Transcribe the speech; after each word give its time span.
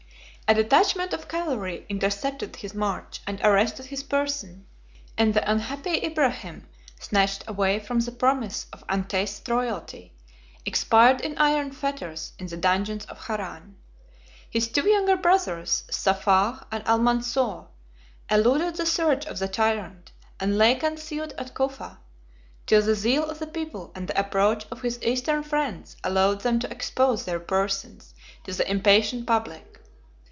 A 0.47 0.53
detachment 0.53 1.13
of 1.13 1.29
cavalry 1.29 1.85
intercepted 1.87 2.57
his 2.57 2.73
march 2.73 3.21
and 3.25 3.39
arrested 3.39 3.85
his 3.85 4.03
person; 4.03 4.65
and 5.17 5.33
the 5.33 5.49
unhappy 5.49 5.99
Ibrahim, 6.05 6.67
snatched 6.99 7.45
away 7.47 7.79
from 7.79 8.01
the 8.01 8.11
promise 8.11 8.65
of 8.73 8.83
untasted 8.89 9.47
royalty, 9.47 10.11
expired 10.65 11.21
in 11.21 11.37
iron 11.37 11.71
fetters 11.71 12.33
in 12.37 12.47
the 12.47 12.57
dungeons 12.57 13.05
of 13.05 13.17
Haran. 13.27 13.77
His 14.49 14.67
two 14.67 14.89
younger 14.89 15.15
brothers, 15.15 15.85
Saffah 15.89 16.67
3511 16.69 16.69
and 16.73 16.85
Almansor, 16.85 17.67
eluded 18.29 18.75
the 18.75 18.85
search 18.85 19.25
of 19.27 19.39
the 19.39 19.47
tyrant, 19.47 20.11
and 20.37 20.57
lay 20.57 20.75
concealed 20.75 21.31
at 21.37 21.53
Cufa, 21.53 21.99
till 22.65 22.81
the 22.81 22.95
zeal 22.95 23.23
of 23.23 23.39
the 23.39 23.47
people 23.47 23.93
and 23.95 24.05
the 24.09 24.19
approach 24.19 24.65
of 24.69 24.81
his 24.81 25.01
Eastern 25.01 25.43
friends 25.43 25.95
allowed 26.03 26.41
them 26.41 26.59
to 26.59 26.69
expose 26.69 27.23
their 27.23 27.39
persons 27.39 28.13
to 28.43 28.51
the 28.51 28.69
impatient 28.69 29.25
public. 29.25 29.69